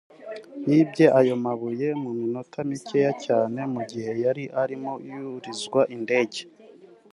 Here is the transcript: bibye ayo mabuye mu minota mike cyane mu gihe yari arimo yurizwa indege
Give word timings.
bibye 0.67 1.05
ayo 1.19 1.35
mabuye 1.43 1.87
mu 2.01 2.09
minota 2.19 2.57
mike 2.69 3.01
cyane 3.25 3.59
mu 3.73 3.81
gihe 3.89 4.11
yari 4.23 4.43
arimo 4.61 4.91
yurizwa 5.11 5.81
indege 5.95 6.39